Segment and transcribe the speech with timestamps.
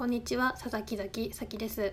[0.00, 1.92] こんにちは佐々木崎咲です。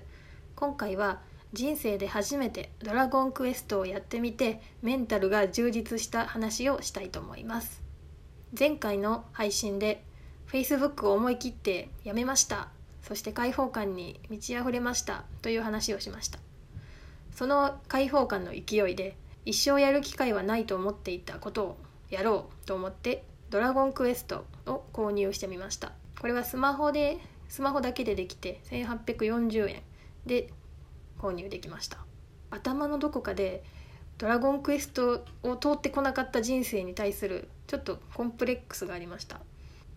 [0.55, 1.19] 今回は
[1.51, 7.83] 人生で初めてドラゴンクエストをやってみてメンタルが充実した話をしたいと思います。
[8.57, 10.05] 前回の配信で
[10.49, 12.69] Facebook を思い切ってやめました。
[13.01, 15.25] そして解放感に満ち溢れました。
[15.41, 16.39] という話をしました。
[17.33, 21.77] その解放感の勢いで一生やる機会はないと思っていたことを
[22.09, 25.91] やろうと思ってドラゴンクエストを購入してみました。
[26.21, 27.17] これはスマホで
[27.47, 29.81] スマホだけでできて1840円
[30.25, 30.51] で
[31.19, 31.99] 購入できました。
[32.49, 33.63] 頭のどこかで
[34.17, 39.39] ドラゴンクエストを通ってこなかった人生に対するちょっとコンプレックスがありました。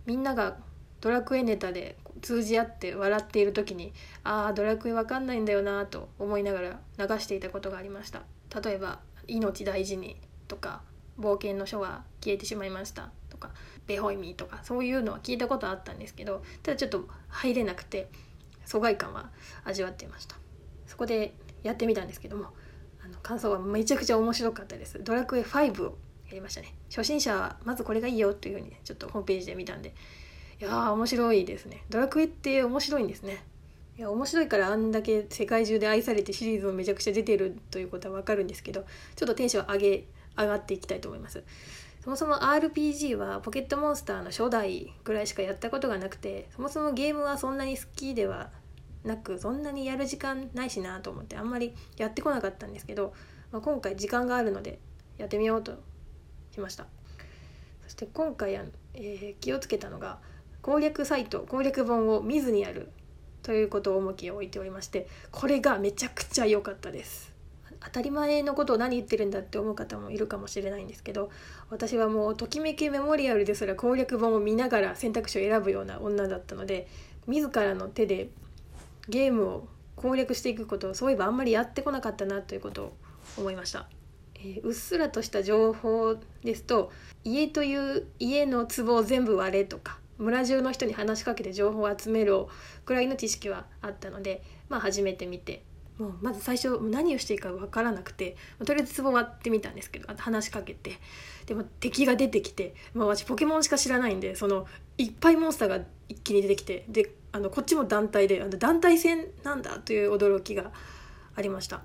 [0.06, 0.58] みんなが
[1.00, 3.92] ドラクエネタで通じ合って笑っている時に
[4.24, 8.22] ああドラクエわかんないんだよなと思いながら流していたことがありました。
[8.62, 10.16] 例えば「命大事に」
[10.48, 10.82] とか
[11.18, 13.10] 「冒険の書は消えてしまいました」
[13.40, 13.50] か
[13.88, 18.08] 「ベホイミー」とかそういうのは聞いたことあったんですけどただちょっと入れなくて
[18.64, 19.30] 疎外感は
[19.64, 20.36] 味わっていました。
[20.86, 22.52] そこでやってみたんですけども
[23.02, 25.02] あの感想はめちゃくちゃ面白かったです。
[25.02, 26.74] ドラクエ5をやりましたね。
[26.88, 29.94] 初心者はまずこれがいいよというふうにちょっとホームページで見たんで。
[30.60, 31.84] いやー面白いですね。
[31.88, 33.42] ドラクエって面白いんですね。
[33.96, 40.04] いや面白いからあんだけ世界中で愛されてシリーズもめちゃくちゃ出てるということは分かるんですけどちょっとテンション上げ
[40.38, 41.42] 上がっていきたいと思います。
[42.00, 48.50] そもそも RPG はポケットモンスターの初代ぐらいしかやったことがなくてそもそもゲームはそんなに好きでは
[49.04, 53.12] なくそんなにやる時間ないしなと思ってあんまりやってこなかったんですけど、
[53.52, 54.78] まあ、今回時間があるので
[55.18, 55.72] やってみようと
[56.52, 56.86] しました。
[57.82, 60.18] そして今回、えー、気をつけたのが
[60.62, 62.90] 攻略サイト攻略本を見ずにやる
[63.42, 67.29] ということを重きを置いておりましてこれがめちゃくちゃ良かったです。
[67.82, 71.30] 当たり前のことを何言ってるんだって思う方もいるかもしれないんですけど
[71.70, 76.88] 私はもうときめきメモリアルですら攻略本を見ながら選択肢を選ぶような女だったので
[77.26, 78.28] 自らの手で
[79.08, 82.92] ゲームを攻略していくことをそういえばあんまりやってこなかったなということを
[83.38, 83.86] 思いました、
[84.36, 86.90] えー、うっすらとした情報ですと
[87.24, 92.46] 家という家の壺を全部割れとか村中の人に話しかけて情報を集める
[92.84, 95.62] くらいの知識はあったので、まあ、初めて見て
[96.00, 98.34] もうまず最初何をしていいか分からなくて
[98.64, 100.98] とりあえず壺割ってみたんですけど話しかけて
[101.44, 104.66] でも敵が出てきて、まあ、私ポケモンしか知らないんでその
[104.96, 110.72] いっぱいモンスターが一気に出てきてであのこっちも団体であの団体戦なんだという驚きが
[111.36, 111.82] ありました。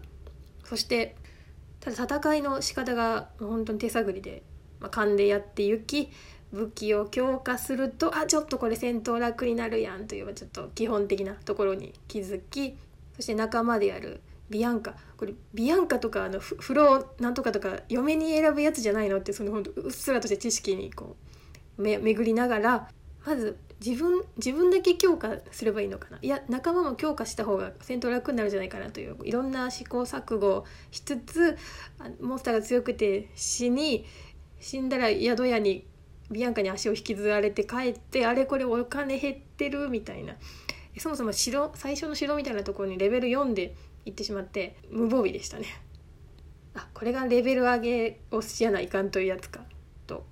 [0.64, 1.16] そして
[1.82, 4.42] ただ戦いの仕方が本当に手探りで、
[4.80, 6.10] まあ、勘でやっていき
[6.52, 12.78] 武器を強化するとあちょっとこれ戦闘楽になるやんというちょっと基本的なところに気づき
[13.16, 14.96] そして仲間であるビアンカ。
[15.18, 21.16] これビアンカとかあの風呂なんとかとか嫁に選ぶやつじゃないのってその本当うっすらとして知識にこ
[21.78, 22.90] うめ巡りながら
[23.26, 26.20] まず自分自分だけ強化すればいいのかな。
[26.22, 31.58] いや仲間も強化した方が戦闘楽になるんじゃないかなといういろんな試行錯誤しつつ
[32.22, 34.06] モンスターが強くて死に
[34.60, 35.86] 死んだら宿屋に
[36.32, 40.36] ビアンカに足を引きずられて帰ってあれこれお金減ってるみたいな。
[41.00, 43.76] そもそも城最初の城みたいなところにレベル4で
[44.06, 45.66] 行ってしまって無防備でしたね。
[46.74, 49.62] あこれがレベル上げをしやないかんというやつか
[50.08, 50.26] と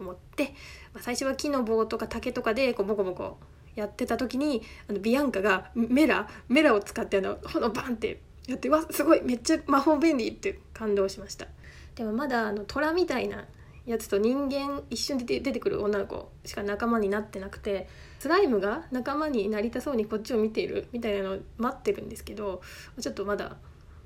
[0.00, 0.54] 思って、
[0.94, 3.38] まあ、最初は木の棒とか竹とかでこうボコボコ
[3.74, 11.46] やってた時にあのビアンカがメラメラを使ってあの炎バンってやってわすごいめっちゃ魔法便利って感動しました。
[11.94, 13.44] でもまだあの虎みたいな
[13.86, 17.88] やつと人間一瞬で出てくる女の子しか仲間になってなくて
[18.20, 22.62] スライムが仲間になりたそうにこっちを見ているみたいなのを待ってるんですけど
[23.00, 23.56] ちょっとまだ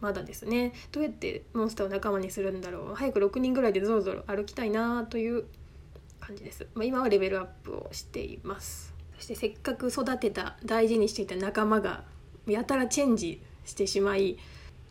[0.00, 0.74] まだですね。
[0.92, 2.94] どうやってモンスターを仲間にするんだろう。
[2.94, 5.46] 早く6人ぐらいでぞろぞろ歩きたいなという
[6.20, 8.94] 感じです、まあ、今はレベルアップをしています。
[9.16, 12.04] そしてせっかく育てた大事にしていた仲間が
[12.46, 14.36] やたらチェンジしてしまい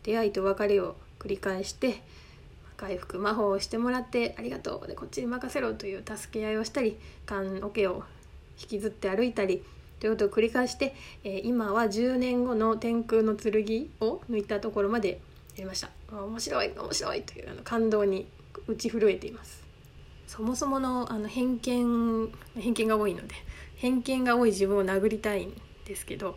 [0.02, 2.02] 出会いと別れを繰り返して
[2.76, 8.04] 回復魔法をしてもらってありがとうでこっちに任せろという助け合いをしたり棺桶を
[8.60, 9.62] 引きずって歩いたり
[10.00, 10.94] ということを繰り返して、
[11.24, 13.52] えー、今は10年後の天空の剣
[14.00, 15.16] を抜いたところまでや
[15.58, 18.26] りました面白い面白いというあの感動に
[18.66, 19.64] 打ち震えています。
[20.26, 23.34] そもそものあの偏見偏見が多いので
[23.76, 26.36] 偏見が多い自分を殴りたいんですけど、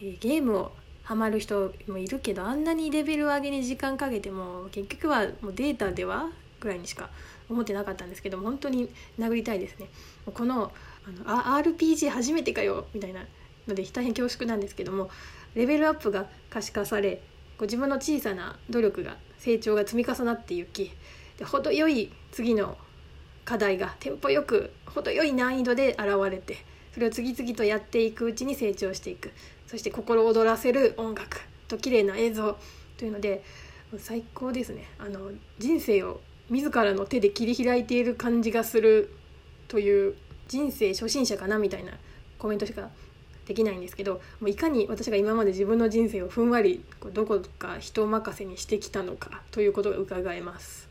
[0.00, 0.72] えー、ゲームを
[1.02, 7.10] ハマる人もいるけどあんなにレベル上げに時間かけても結局はもうデータではぐらいにしか
[7.48, 8.88] 思ってなかったんですけど本当に
[9.18, 9.88] 殴りたいですね。
[10.32, 10.72] この
[11.26, 13.24] あの RPG 初めてかよみたいな
[13.66, 15.10] ので大変恐縮なんですけども
[15.54, 17.16] レベルアップが可視化され
[17.58, 20.92] こう自分の小さな努力が成長が積み重なっていき
[21.38, 22.78] で程よい次の
[23.44, 26.64] 課題がテンポよく程よい難易度で現れて
[26.94, 29.32] それを次々とやっていくうちに成長していく。
[29.72, 32.58] そして心躍らせる音楽と綺麗な映像
[32.98, 33.42] というので
[33.96, 34.86] 最高ですね。
[34.98, 36.20] あの人生を
[36.50, 39.14] 自らの手で切り開いている感じがする
[39.68, 40.14] という
[40.46, 41.92] 人生初心者かなみたいな
[42.38, 42.90] コメントしか
[43.46, 46.84] できないんですけどもういかに私が今まで自分の人生をふんわり
[47.14, 50.90] どこか人任せにしてきたのかということが伺えます。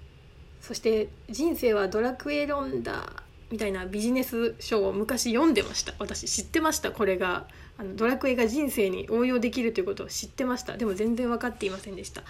[0.60, 3.13] そして「人生はドラクエ論だ」
[3.51, 5.94] みたいなビジネス書を昔読んでました。
[6.00, 6.92] 私知ってました。
[6.92, 7.48] これが。
[7.77, 10.77] あのドラクエが人生に応用できるということを知ってました。
[10.77, 12.21] でも全然分かっていませんでした。
[12.21, 12.24] い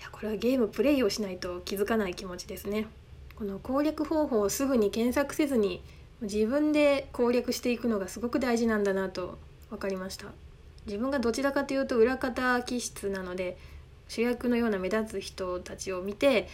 [0.00, 2.86] やこれはゲームプレイをしないと気づかない気持ちですね。
[3.34, 5.82] この攻略方法をすぐに検索せずに
[6.20, 9.38] 自分で攻略していくのがすごく大事なんだなと
[9.70, 10.26] 分かりました。
[10.86, 13.56] 自分がどちらかというと裏方気質なので
[14.12, 16.46] 主役のような目立つ人たちを見て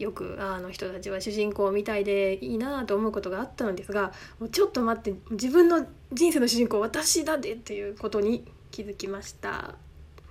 [0.00, 9.76] よくあの人たちは主人公みたいでいいなと思うことがあったのですがもうちょっと待って自分の人生の主人公私だでっていうことに気づきました。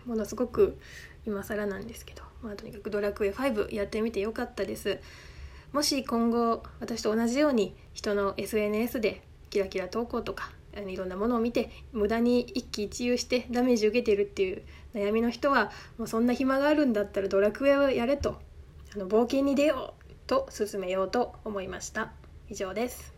[0.06, 0.78] ものすごく
[1.26, 5.00] 今更なんですけど、まあ、とにかく「ドラクエ5」やってみてよかったです。
[5.72, 18.40] もし今後私と同じように人の SNS でキラキラ投稿とかあのいろんなものを見て無駄に一喜一憂してダメージ受けてるっていう悩みの人はもうそんな暇があるんだったらドラクエをやれと
[18.96, 22.12] あの冒険に出ようと勧めようと思いました。
[22.50, 23.13] 以上です。